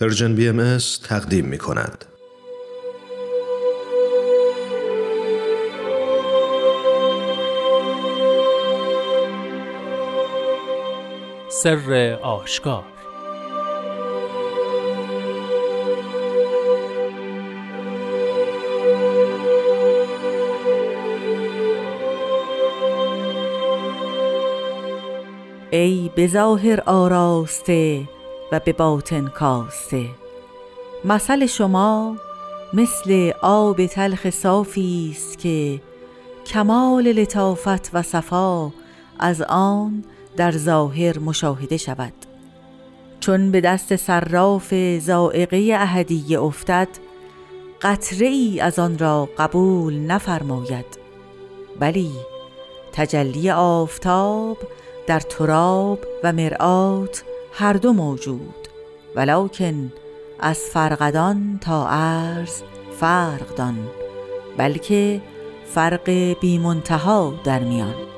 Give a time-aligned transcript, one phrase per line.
[0.00, 2.04] پرژن بی ام تقدیم می کند.
[11.48, 12.84] سر آشکار
[25.70, 28.08] ای به ظاهر آراسته
[28.52, 30.06] و به باطن کاسته.
[31.04, 32.16] مثل شما
[32.72, 35.80] مثل آب تلخ صافی است که
[36.46, 38.72] کمال لطافت و صفا
[39.18, 40.04] از آن
[40.36, 42.12] در ظاهر مشاهده شود.
[43.20, 46.88] چون به دست صراف زائقه اهدیه افتد
[47.82, 50.86] قطره ای از آن را قبول نفرماید.
[51.80, 52.10] بلی
[52.92, 54.58] تجلی آفتاب
[55.06, 57.24] در تراب و مرآت
[57.60, 58.54] هر دو موجود
[59.16, 59.92] ولکن
[60.38, 62.62] از فرقدان تا عرض
[63.00, 63.88] فرق دان
[64.56, 65.20] بلکه
[65.66, 68.09] فرق بی منتها در میان.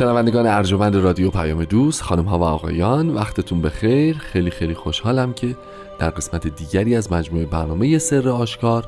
[0.00, 4.18] شنوندگان ارجمند رادیو پیام دوست خانم ها و آقایان وقتتون بخیر.
[4.18, 5.56] خیلی خیلی خوشحالم که
[5.98, 8.86] در قسمت دیگری از مجموعه برنامه سر آشکار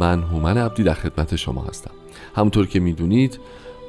[0.00, 1.90] من هومن عبدی در خدمت شما هستم.
[2.36, 3.38] همونطور که می‌دونید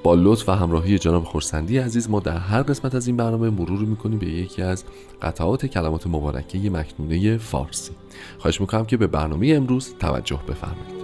[0.03, 3.79] با لطف و همراهی جناب خورسندی عزیز ما در هر قسمت از این برنامه مرور
[3.79, 4.83] می‌کنیم به یکی از
[5.21, 7.91] قطعات کلمات مبارکه مکنونه فارسی.
[8.39, 10.98] خواهش می‌کنم که به برنامه امروز توجه بفرمایید.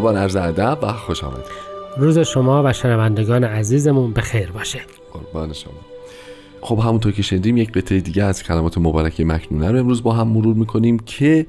[0.00, 1.44] قربان عرض ادب و خوش آمدید.
[1.96, 4.80] روز شما و شنوندگان عزیزمون به خیر باشه.
[5.12, 5.72] قربان شما.
[6.60, 10.28] خب همونطور که شنیدیم یک قطعه دیگه از کلمات مبارکه مکنونه رو امروز با هم
[10.28, 11.46] مرور می‌کنیم که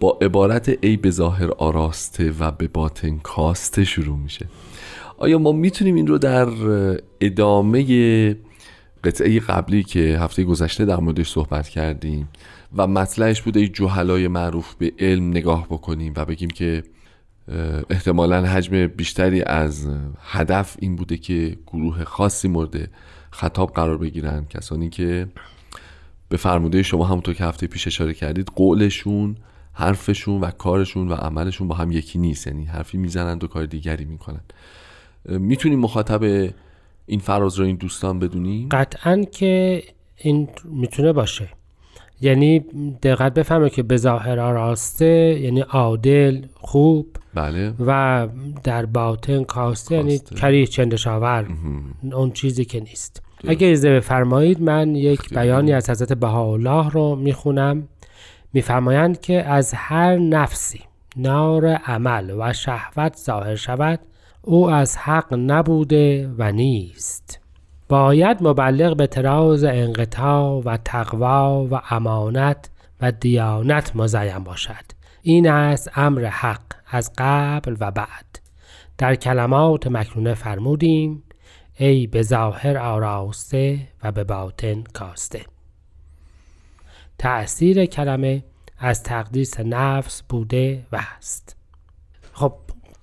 [0.00, 4.46] با عبارت ای به ظاهر آراسته و به باطن کاسته شروع میشه.
[5.18, 6.48] آیا ما می‌تونیم این رو در
[7.20, 8.36] ادامه
[9.04, 12.28] قطعه قبلی که هفته گذشته در موردش صحبت کردیم
[12.76, 16.82] و مطلعش بوده ای جوهلای معروف به علم نگاه بکنیم و بگیم که
[17.90, 19.88] احتمالا حجم بیشتری از
[20.20, 22.90] هدف این بوده که گروه خاصی مورد
[23.30, 24.46] خطاب قرار بگیرن.
[24.50, 25.26] کسانی که
[26.28, 29.36] به فرموده شما همونطور که هفته پیش اشاره کردید قولشون
[29.72, 32.46] حرفشون و کارشون و عملشون با هم یکی نیست.
[32.46, 34.40] یعنی حرفی می‌زنند و کار دیگری می‌کنن
[35.28, 36.50] می‌تونیم مخاطب
[37.06, 39.82] این فراز رو این دوستان بدونیم؟ قطعا که
[40.16, 41.48] این می‌تونه باشه.
[42.20, 42.60] یعنی
[43.02, 47.74] دقت بفهمه که به ظاهر راسته یعنی عادل خوب بله.
[47.86, 48.28] و
[48.64, 51.46] در باطن کاسته, یعنی کریه چندشاور.
[52.12, 53.22] اون چیزی که نیست.
[53.48, 57.88] اگر اجازه بفرمایید من یک بیانی از حضرت بهاءالله رو می‌خونم.
[58.52, 60.80] میفرمایند که از هر نفسی
[61.16, 64.00] نار عمل و شهوت ظاهر شود
[64.42, 67.40] او از حق نبوده و نیست.
[67.88, 74.84] باید مبلغ به تراز انقطاع و تقوا و امانت و دیانت مزین باشد.
[75.22, 76.73] این است امر حق.
[76.86, 78.40] از قبل و بعد.
[78.98, 81.22] در کلمات مکنونه فرمودیم
[81.78, 85.40] ای به ظاهر آراسته و به باطن کاسته.
[87.18, 88.44] تأثیر کلمه
[88.78, 91.56] از تقدیس نفس بوده و هست
[92.32, 92.54] خب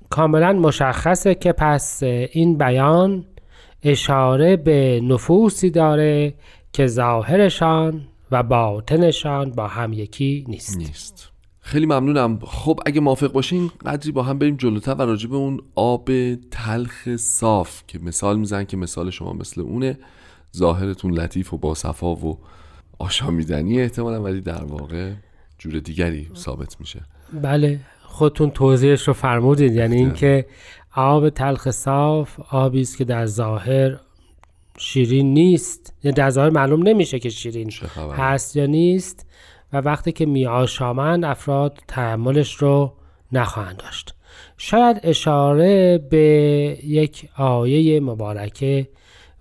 [0.10, 3.26] کاملا مشخصه که پس این بیان
[3.84, 6.34] اشاره به نفوسی داره
[6.74, 10.78] که ظاهرشان و باطنشان با هم یکی نیست.
[10.78, 11.31] نیست.
[11.72, 12.40] خیلی ممنونم.
[12.44, 16.10] خب اگه موافق باشین قدری با هم بریم جلوتر و راجع به اون آب
[16.52, 19.98] تلخ صاف که مثال میزن که مثال شما مثل اونه
[20.58, 22.38] ظاهرتون لطیف و با صفا و
[23.00, 25.12] آشامیدنی احتمالا ولی در واقع
[25.58, 27.02] جور دیگری ثابت میشه.
[27.42, 29.76] بله خودتون توضیحش رو فرمودید.
[29.76, 30.46] یعنی اینکه
[30.96, 34.00] آب تلخ صاف آبی است که در ظاهر
[34.78, 35.94] شیرین نیست.
[36.04, 37.72] یعنی در ظاهر معلوم نمیشه که شیرین
[38.18, 39.26] هست یا نیست.
[39.74, 42.94] و وقتی که می آشامند افراد تحملش رو
[43.32, 44.16] نخواهند داشت.
[44.58, 46.18] شاید اشاره به
[46.84, 48.88] یک آیه مبارکه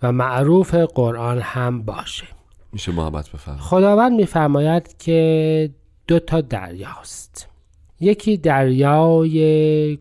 [0.03, 2.27] و معروف قرآن هم باشه.
[2.73, 3.65] میشه محبت بفرمایید.
[3.65, 5.71] خداوند میفرماید که
[6.07, 7.49] دو تا دریاست.
[8.01, 9.99] یکی دریای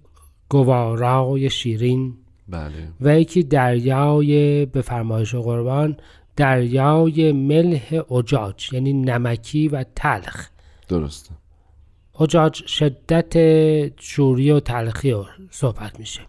[0.49, 2.13] گوارای شیرین
[2.47, 2.71] بله.
[3.01, 5.97] و یکی دریای به فرمایش قربان
[6.39, 10.49] دریای ملح اجاج یعنی نمکی و تلخ.
[10.87, 11.31] درسته.
[12.19, 13.33] اجاج شدت
[14.01, 16.21] شوری و تلخی رو صحبت میشه.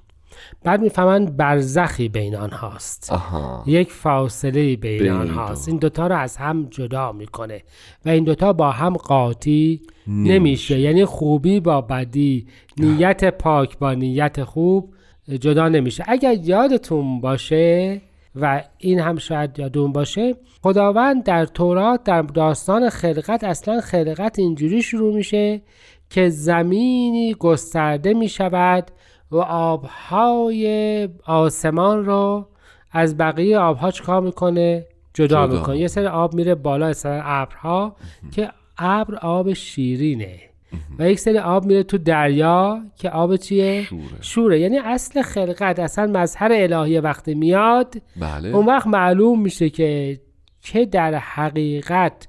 [0.64, 3.12] بعد می‌فهمند برزخی بین آنهاست.
[3.12, 3.64] آها.
[3.66, 5.68] یک فاصله بین, بین آنهاست.
[5.68, 7.62] این دوتا رو از هم جدا می‌کنه
[8.04, 10.80] و این دوتا با هم قاطی نمیشه.
[10.80, 12.46] یعنی خوبی با بدی
[12.76, 14.94] نیت پاک با نیت خوب
[15.40, 16.04] جدا نمیشه.
[16.06, 18.00] اگر یادتون باشه
[18.37, 24.82] و این هم شاید یادون باشه خداوند در تورات در داستان خلقت اصلا خلقت اینجوری
[24.82, 25.62] شروع میشه
[26.11, 28.91] که زمینی گسترده می شود
[29.31, 32.47] و آبهای آسمان رو
[32.93, 35.59] از بقیه آبها چکار می‌کنه؟ جدا, جدا.
[35.59, 35.79] می‌کنه.
[35.79, 37.97] یه سری آب میره بالا مثلا ابرها
[38.32, 40.50] که ابر آب شیرینه.
[40.99, 44.02] و یک سری آب میره تو دریا که آب چیه؟ شوره.
[44.20, 44.61] شوره.
[44.61, 48.49] یعنی اصل خلقت اصلا مظهر الهی وقتی میاد بله.
[48.49, 50.20] اون وقت معلوم میشه که
[50.61, 52.28] که در حقیقت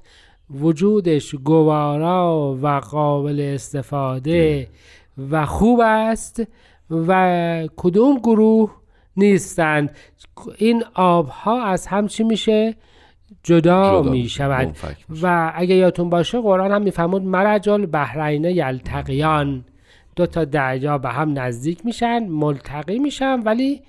[0.50, 4.68] وجودش گوارا و قابل استفاده
[5.30, 6.42] و خوب است
[6.90, 8.76] و کدوم گروه
[9.16, 9.96] نیستند.
[10.58, 12.74] این آبها از هم چی میشه؟
[13.42, 14.76] جدا, جدا می شود.
[15.22, 19.64] و اگه یادتون باشه قرآن هم میفهمود مرج البحرین یلتقیان.
[20.16, 23.82] دو تا دریا به هم نزدیک میشن ملتقی میشن ولی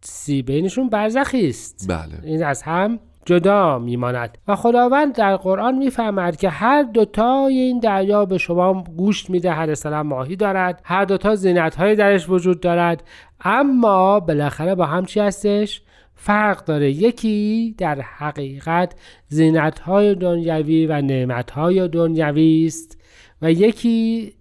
[0.00, 1.86] سی بینشون برزخی است.
[1.88, 2.14] بله.
[2.22, 4.38] این از هم جدا میماند.
[4.48, 10.02] و خداوند در قرآن می‌فهمد که هر دوتای این دریا به شما گوشت می‌دهد اصلا
[10.02, 13.02] ماهی دارد هر دوتا زینت های درش وجود دارد
[13.40, 15.82] اما بالاخره با هم چی هستش؟
[16.20, 16.90] فرق داره.
[16.90, 18.94] یکی در حقیقت
[19.28, 22.98] زینت های دنیوی و نعمت های دنیوی است
[23.42, 24.32] و یکی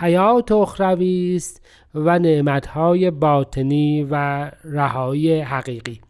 [0.00, 6.00] حیات اخروی است و نعمت های باطنی و رهایی حقیقی.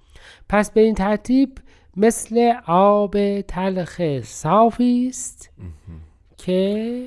[0.49, 1.59] پس به این ترتیب
[1.97, 5.51] مثل آب تلخ صافی است
[6.37, 7.05] که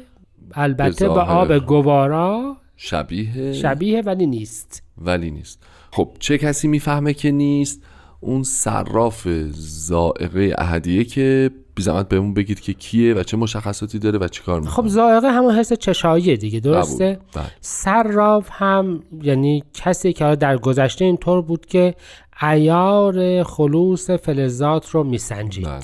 [0.54, 4.84] البته به ظاهر آب گوارا شبیه شبیه ولی نیست.
[4.98, 5.64] ولی نیست.
[5.92, 7.84] خب چه کسی می‌فهمه که نیست؟
[8.20, 14.20] اون صراف زائقه اهدیه که بی زحمت بهمون بگید که کیه و چه مشخصاتی داره
[14.20, 14.76] و چیکار می‌کنه.
[14.76, 17.46] خب زائقه همون حس چشاییه دیگه درسته؟ بله.
[17.62, 21.96] صراف هم یعنی کسی که در گذشته اینطور بود که
[22.44, 25.82] ایار خلوص فلزات رو میسنجید بله.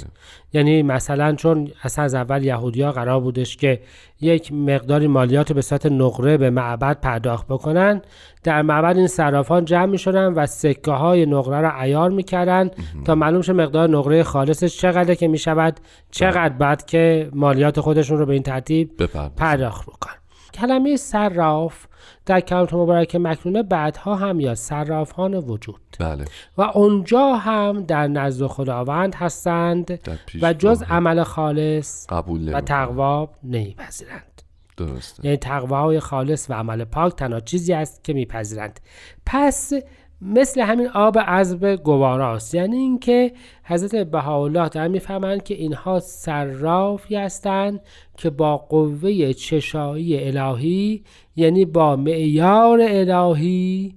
[0.53, 3.81] یعنی مثلا چون اصلا از اول یهودیا قرار بودش که
[4.21, 8.01] یک مقداری مالیات به صورت نقره به معبد پرداخت بکنن
[8.43, 12.69] در معبد این صرافان جمع می شدن و سکه های نقره رو عیار می‌کردن
[13.05, 15.79] تا معلوم شه مقدار نقره خالصش چقدر که می شود
[16.11, 18.91] چقدر بعد که مالیات خودشون رو به این ترتیب.
[19.37, 20.11] پرداخت بکن
[20.53, 21.87] کلمه صراف
[22.27, 25.81] در کلمات مبارک مکنونه بعدها هم یا صرافان وجود.
[25.99, 26.25] بله.
[26.57, 29.99] و اونجا هم در نزد خداوند هستند
[30.41, 32.61] و جز عمل خالص قبول و.
[32.61, 34.41] تقوا نمیپذیرند.
[34.77, 35.25] درسته.
[35.25, 38.79] یعنی تقوای خالص و عمل پاک تنها چیزی است که میپذیرند.
[39.25, 39.73] پس
[40.21, 43.31] مثل همین آب عذب گواراست یعنی اینکه
[43.63, 47.79] حضرت بهاءالله در می‌فهمند که اینها صرافی هستند
[48.17, 51.03] که با قوه چشایی الهی
[51.35, 53.95] یعنی با معیار الهی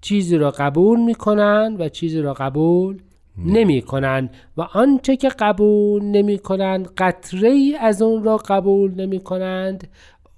[0.00, 2.98] چیزی را قبول می‌کنند و چیزی را قبول
[3.38, 9.20] نمی کنند و آنچه که قبول نمی کنند قطره ای از اون را قبول نمی
[9.20, 9.88] کنند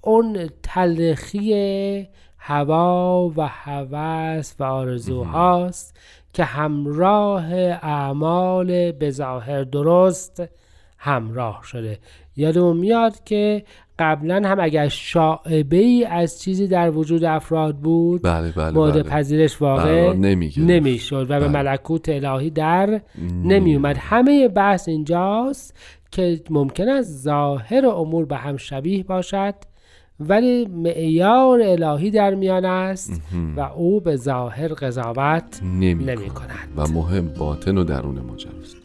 [0.01, 2.07] اون تلخی
[2.37, 5.97] هوا و هوس و آرزوهاست
[6.33, 10.43] که همراه اعمال به ظاهر درست
[10.97, 11.99] همراه شده
[12.35, 13.63] یادمون میاد که
[13.99, 19.03] قبلا هم اگر شاعبه ای از چیزی در وجود افراد بود بله بله مورد بله.
[19.03, 20.13] پذیرش واقع.
[20.13, 21.47] نمی‌شد و به بله.
[21.47, 23.01] ملکوت الهی در
[23.43, 25.75] نمی اومد همه بحث اینجاست
[26.11, 29.55] که ممکن است ظاهر امور به هم شبیه باشد
[30.19, 33.21] ولی معیار الهی در میان است
[33.57, 36.69] و او به ظاهر قضاوت نمی, نمی کند.
[36.77, 38.77] و مهم باطن و درون ماجراست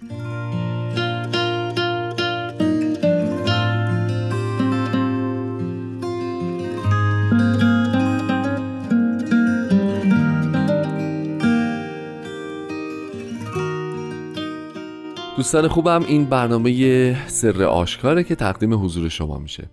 [15.36, 19.68] دوستان خوبم این برنامه سر آشکاره که تقدیم حضور شما میشه.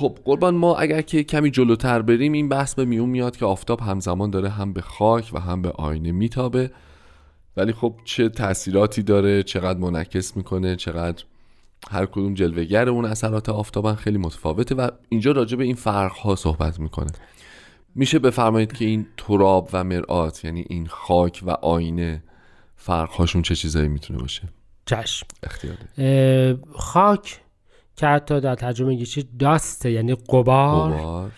[0.00, 3.80] خب قربان ما اگر که کمی جلوتر بریم این بحث به میون میاد که آفتاب
[3.80, 6.70] همزمان داره هم به خاک و هم به آینه میتابه.
[7.56, 11.24] ولی خب چه تاثیراتی داره چقدر منعکس می‌کنه چقدر
[11.90, 16.36] هر کدوم جلوگر اون اثرات آفتابن خیلی متفاوته و اینجا راجع به این فرق ها
[16.36, 17.12] صحبت می‌کنه.
[17.94, 22.22] میشه بفرمایید که این تراب و مرآت یعنی این خاک و آینه
[22.76, 24.42] فرق هاشون چه چیزایی می‌تونه باشه؟
[24.86, 25.26] چشم.
[25.42, 26.60] اختیار دارید.
[26.68, 27.40] اه، خاک
[28.00, 31.30] که حتی در ترجمه انگلیسی داسته یعنی قبار, قبار.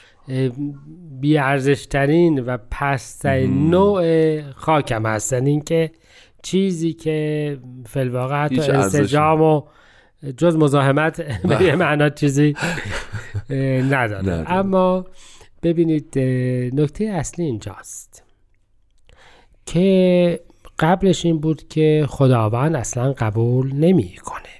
[1.20, 5.90] بیارزشترین و پسترین نوع خاکم هستن این که
[6.42, 9.62] چیزی که فلواقع حتی انسجام و
[10.36, 12.54] جز مزاحمت به یه معنا چیزی
[13.90, 14.50] نداره.
[14.52, 15.06] اما
[15.62, 16.18] ببینید
[16.74, 18.24] نکته اصلی اینجاست
[19.66, 20.40] که
[20.78, 24.51] قبلش این بود که خداوند اصلا قبول نمی‌کنه.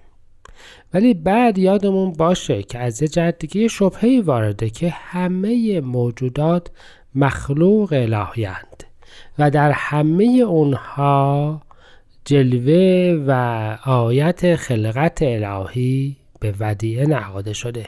[0.95, 6.71] ولی بعد یادمون باشه که از یه جهت دیگه شبهی وارده که همه موجودات
[7.15, 8.85] مخلوق الهیند
[9.39, 11.63] و در همه اونها
[12.25, 13.33] جلوه و
[13.85, 17.87] آیت خلقت الهی به ودیعه نهاده شده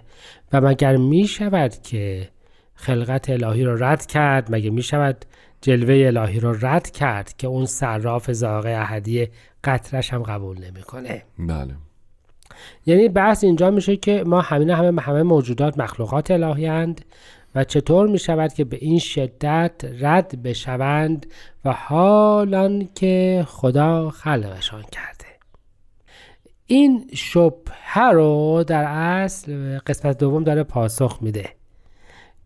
[0.53, 2.29] و مگر می شود که
[2.75, 5.25] خلقت الهی را رد کرد؟ مگر می شود
[5.61, 9.29] جلوه الهی را رد کرد که اون صراف زاغه احدی
[9.65, 11.75] قطرش هم قبول نمی‌کنه؟ بله.
[12.87, 17.05] یعنی بحث اینجا میشه که ما همین همه همه موجودات مخلوقات الهی هند
[17.55, 21.27] و چطور می شود که به این شدت رد بشوند
[21.65, 25.25] و حالان که خدا خلقشان کرده.
[26.67, 31.51] این شبهه رو در اصل قسمت دوم داره پاسخ میده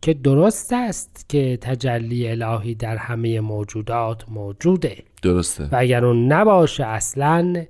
[0.02, 5.02] که درست است که تجلی الهی در همه موجودات موجوده.
[5.22, 5.64] درسته.
[5.64, 7.64] و اگر اون نباشه اصلا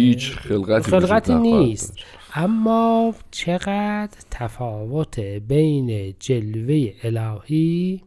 [0.00, 1.98] هیچ خلقتی, خلقتی نیست
[2.34, 8.02] اما چقدر تفاوت بین جلوه الهی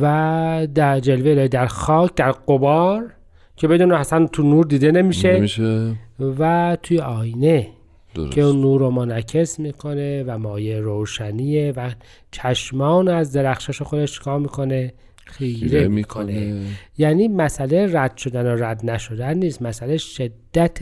[0.00, 3.12] و در جلوه الهی در خاک در قبار
[3.56, 5.94] که بدون اصلا تو نور دیده نمیشه, نمیشه.
[6.38, 7.68] و توی آینه
[8.14, 8.32] درست.
[8.32, 11.90] که اون نور رو منعکس می‌کنه و مایه روشنیه و
[12.30, 14.92] چشمان از درخشش خودش کار می‌کنه
[15.30, 16.66] خیره می‌کنه.
[16.98, 20.78] یعنی مسئله رد شدن و رد نشدن نیست مسئله شدت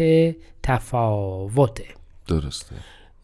[0.62, 1.84] تفاوته.
[2.28, 2.76] درسته.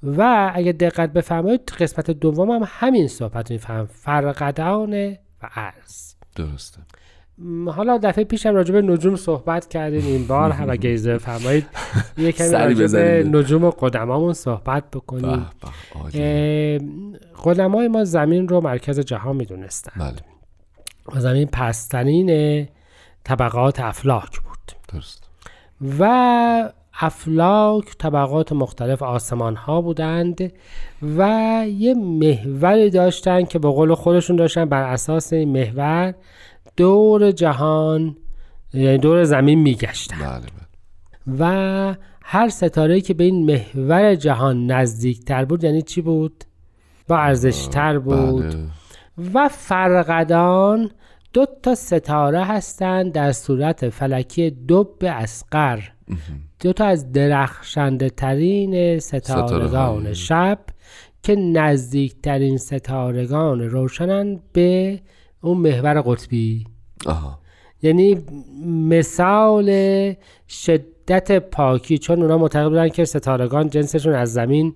[0.02, 3.86] و اگه دقت بفرمایید قسمت دوم هم همین صحبت میفهم.
[3.86, 6.14] فرقدان و عرض.
[6.36, 6.80] درسته.
[7.66, 10.06] حالا دفعه پیشم راجع به نجوم صحبت کردیم.
[10.06, 11.66] این بار هم اگه اجازه بفرمایید
[12.18, 15.46] یه کمی راجع به نجوم و قدمامون صحبت بکنیم.
[17.44, 20.16] قدمای ما زمین رو مرکز جهان می‌دونستن بله.
[21.12, 22.68] و زمین پسترین
[23.24, 25.28] طبقات افلاک بود درست
[25.98, 26.70] و
[27.00, 30.52] افلاک طبقات مختلف آسمان ها بودند
[31.16, 36.14] و یه محوری داشتن که به قول خودشون داشتن بر اساس این محور
[36.76, 38.16] دور جهان
[38.74, 40.64] یعنی دور زمین میگشتن بله بله.
[41.38, 46.44] و هر ستاره که به این محور جهان نزدیکتر بود یعنی چی بود؟
[47.08, 48.66] با ارزشتر بود بله.
[49.34, 50.90] و فرقدان
[51.32, 55.78] دو تا ستاره هستند در صورت فلکی دب اسقر.
[56.60, 60.58] دو تا از درخشنده ترین ستارگان شب
[61.22, 65.00] که نزدیکترین ستارگان روشنن به
[65.40, 66.66] اون محور قطبی.
[67.06, 67.38] آها.
[67.82, 68.24] یعنی
[68.66, 69.68] مثال
[70.48, 74.74] شدت پاکی چون اونا معتقد بودن که ستارگان جنسشون از زمین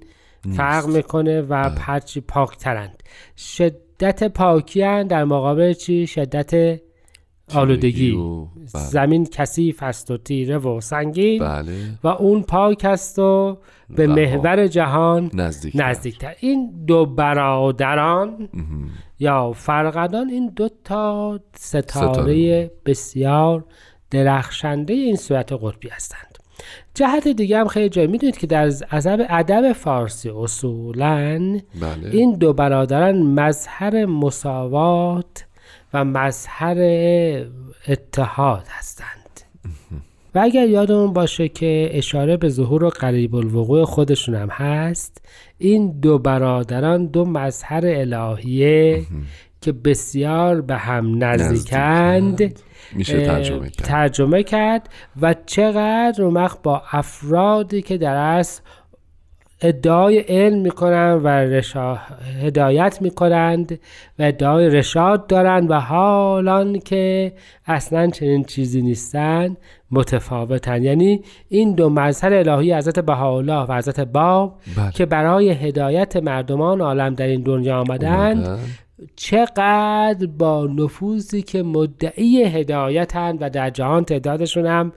[0.57, 3.02] فرق می‌کنه و هرچی پاکترند.
[3.37, 3.88] شدت
[4.35, 6.81] پاکی هن در مقابل چی؟ شدت
[7.55, 8.11] آلودگی.
[8.11, 8.83] و- بله.
[8.83, 11.38] زمین کثیف است و تیره و سنگین.
[11.43, 11.99] بله.
[12.05, 13.59] و اون پاک است و
[13.90, 14.14] به رها.
[14.14, 16.35] محور جهان نزدیک نزدیکتر.
[16.40, 18.49] این دو برادران
[19.19, 22.71] یا فرقدان این دو تا ستاره, ستاره.
[22.87, 23.64] بسیار
[24.11, 26.28] درخشنده این صورت قطبی هستند
[26.95, 32.11] جهت دیگه هم خیلی جای می‌دونید که در ادب ادب فارسی اصولا بله.
[32.11, 35.45] این دو برادران مظهر مساوات
[35.95, 36.77] و مظهر
[37.89, 39.19] اتحاد هستند.
[40.35, 45.25] و اگر یادمون باشه که اشاره به ظهور و قریب الوقوع خودشون هم هست
[45.59, 49.03] این دو برادران دو مظهر الهیه
[49.61, 52.61] که بسیار به هم نزدیکند
[52.93, 54.88] میشه ترجمه کرد ترجمه کرد
[55.23, 58.62] و چقدر وقت با افرادی که در اصل
[59.61, 61.95] ادعای علم می‌کنن و رشا...
[62.43, 63.81] هدایت می‌کنند
[64.19, 67.33] و ادعای رشاد دارند و حالان که
[67.67, 69.57] اصلا چنین چیزی نیستند
[69.91, 74.91] متفاوتن یعنی این دو مظهر الهی حضرت بهاءالله و حضرت باب بله.
[74.93, 78.59] که برای هدایت مردمان عالم در این دنیا آمدند.
[79.17, 84.93] چقدر با نفوذی که مدعی هدایتند و در جهان تعدادشون هم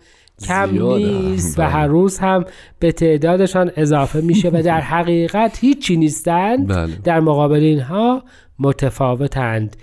[0.48, 1.06] کم زیاده.
[1.06, 1.72] نیست و بله.
[1.72, 2.46] هر روز هم
[2.80, 6.96] به تعدادشان اضافه میشه و در حقیقت هیچی نیستند بله.
[7.04, 8.24] در مقابل اینها
[8.60, 9.76] متفاوتند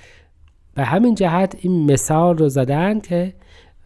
[0.75, 3.34] به همین جهت این مثال رو زدن که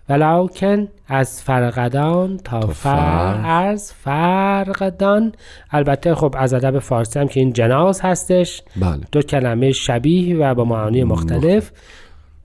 [0.09, 5.33] ولیکن از فرقدان تا فر از فرقدان.
[5.71, 8.63] البته خب از ادب فارسی هم که این جناز هستش.
[8.77, 9.01] بله.
[9.13, 11.71] دو کلمه شبیه و با معانی مختلف.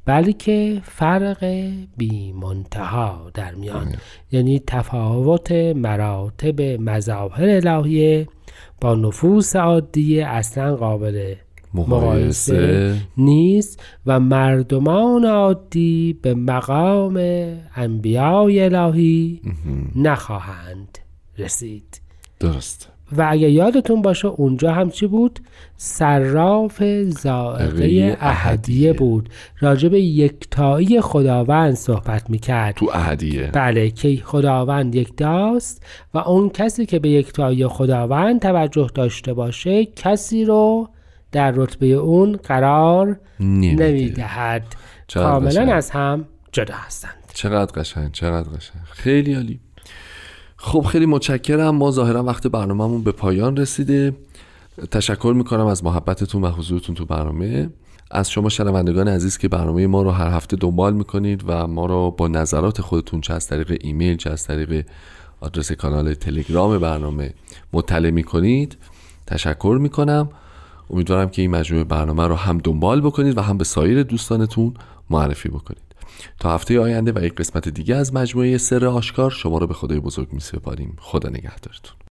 [0.06, 3.96] بلکه فرق بی منتها در میان.
[4.32, 8.28] یعنی تفاوت مراتب مظاهر الهیه
[8.82, 11.36] با نفوس عادی اصلا قابل
[11.74, 17.18] مقایسه نیست و مردمان عادی به مقام
[17.76, 19.42] انبیای الهی
[19.96, 20.98] نخواهند
[21.38, 22.02] رسید.
[22.40, 22.90] درست.
[23.18, 25.40] و اگه یادتون باشه اونجا هم چی بود؟
[25.78, 29.30] صراف زائقه احدیه بود.
[29.60, 32.76] راجع به یکتایی خداوند صحبت می‌کرد.
[32.76, 33.50] تو احدیه.
[33.54, 40.46] بله که خداوند یکتاست و اون کسی که به یکتایی خداوند توجه داشته باشه کسی
[40.46, 40.90] رو
[41.32, 44.76] در رتبه اون قرار نمی‌دهد.
[45.14, 47.14] کاملا از هم جدا هستند.
[47.34, 48.82] چقدر قشنگ چقدر قشنگ.
[48.92, 49.60] خیلی عالی.
[50.58, 51.76] خب خیلی متشکرم.
[51.76, 54.16] ما ظاهرا وقت برنامهمون به پایان رسیده.
[54.92, 57.70] تشکر می‌کنم از محبتتون و حضورتون تو برنامه.
[58.12, 62.12] از شما شنوندگان عزیز که برنامه ما رو هر هفته دنبال می‌کنید و ما رو
[62.12, 64.86] با نظرات خودتون چه از طریق ایمیل چه از طریق
[65.42, 67.34] آدرس کانال تلگرام برنامه
[67.74, 68.78] مطلع می‌کنید.
[69.28, 70.30] تشکر می‌کنم.
[70.90, 74.74] امیدوارم که این مجموعه برنامه رو هم دنبال بکنید و هم به سایر دوستانتون
[75.10, 75.88] معرفی بکنید.
[76.40, 80.00] تا هفته آینده و یک قسمت دیگه از مجموعه سر آشکار شما رو به خدای
[80.00, 82.07] بزرگ می سپاریم خدا نگهدارتون.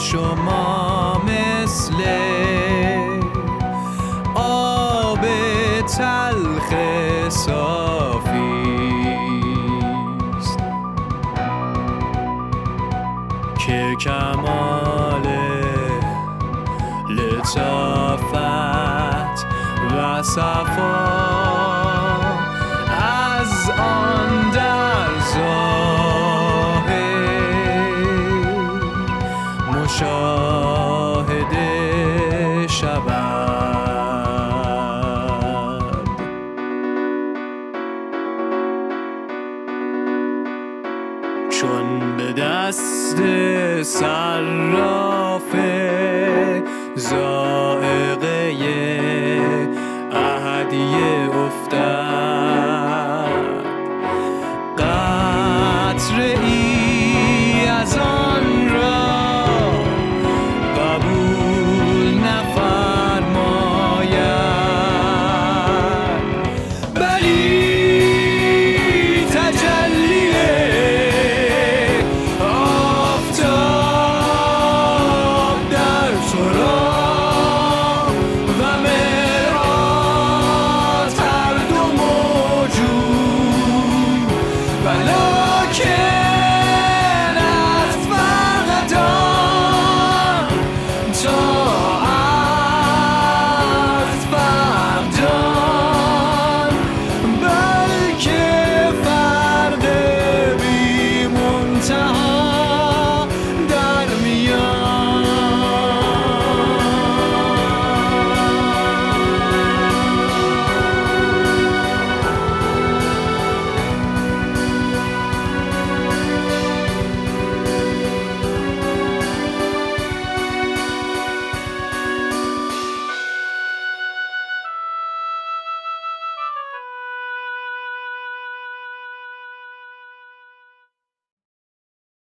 [0.00, 1.94] شما مثل
[4.34, 5.20] آب
[5.96, 6.74] تلخ
[7.28, 8.60] صافی
[13.66, 15.26] که کمال
[17.10, 18.30] لطافت
[19.96, 21.69] و صفا